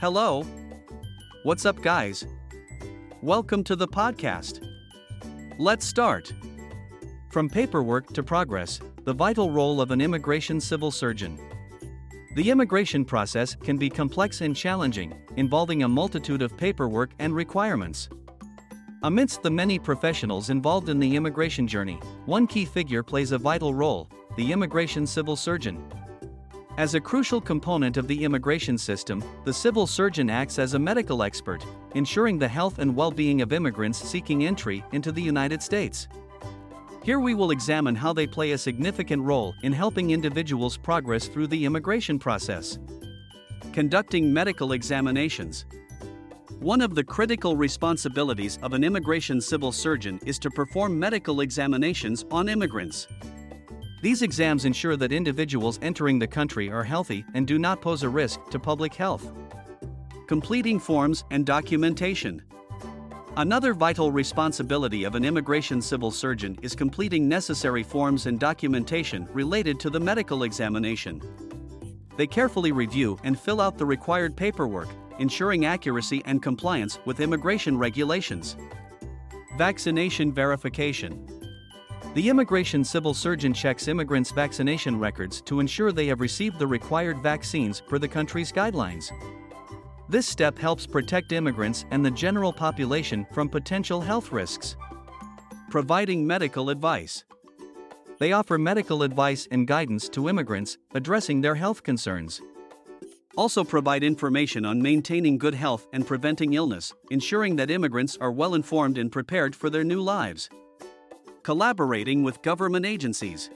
[0.00, 0.44] Hello.
[1.42, 2.24] What's up, guys?
[3.20, 4.66] Welcome to the podcast.
[5.58, 6.32] Let's start.
[7.28, 11.38] From paperwork to progress, the vital role of an immigration civil surgeon.
[12.34, 18.08] The immigration process can be complex and challenging, involving a multitude of paperwork and requirements.
[19.02, 23.74] Amidst the many professionals involved in the immigration journey, one key figure plays a vital
[23.74, 24.08] role
[24.38, 25.84] the immigration civil surgeon.
[26.78, 31.22] As a crucial component of the immigration system, the civil surgeon acts as a medical
[31.22, 31.64] expert,
[31.94, 36.08] ensuring the health and well being of immigrants seeking entry into the United States.
[37.02, 41.48] Here we will examine how they play a significant role in helping individuals progress through
[41.48, 42.78] the immigration process.
[43.72, 45.64] Conducting medical examinations.
[46.60, 52.24] One of the critical responsibilities of an immigration civil surgeon is to perform medical examinations
[52.30, 53.08] on immigrants.
[54.02, 58.08] These exams ensure that individuals entering the country are healthy and do not pose a
[58.08, 59.30] risk to public health.
[60.26, 62.42] Completing forms and documentation.
[63.36, 69.78] Another vital responsibility of an immigration civil surgeon is completing necessary forms and documentation related
[69.80, 71.20] to the medical examination.
[72.16, 77.76] They carefully review and fill out the required paperwork, ensuring accuracy and compliance with immigration
[77.76, 78.56] regulations.
[79.58, 81.39] Vaccination verification.
[82.14, 87.18] The immigration civil surgeon checks immigrants' vaccination records to ensure they have received the required
[87.18, 89.12] vaccines per the country's guidelines.
[90.08, 94.76] This step helps protect immigrants and the general population from potential health risks.
[95.70, 97.24] Providing medical advice.
[98.18, 102.42] They offer medical advice and guidance to immigrants, addressing their health concerns.
[103.36, 108.56] Also, provide information on maintaining good health and preventing illness, ensuring that immigrants are well
[108.56, 110.50] informed and prepared for their new lives.
[111.50, 113.50] Collaborating with government agencies.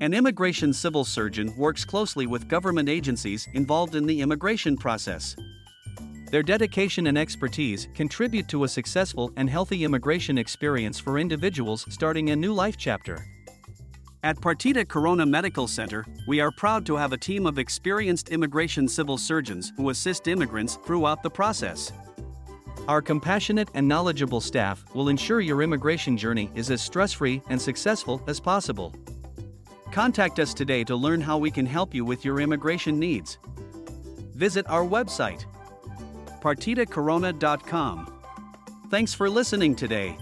[0.00, 5.36] An immigration civil surgeon works closely with government agencies involved in the immigration process.
[6.32, 12.30] Their dedication and expertise contribute to a successful and healthy immigration experience for individuals starting
[12.30, 13.24] a new life chapter.
[14.24, 18.88] At Partida Corona Medical Center, we are proud to have a team of experienced immigration
[18.88, 21.92] civil surgeons who assist immigrants throughout the process.
[22.88, 27.60] Our compassionate and knowledgeable staff will ensure your immigration journey is as stress free and
[27.60, 28.94] successful as possible.
[29.90, 33.38] Contact us today to learn how we can help you with your immigration needs.
[34.34, 35.46] Visit our website
[36.40, 38.12] partidacorona.com.
[38.88, 40.16] Thanks for listening today.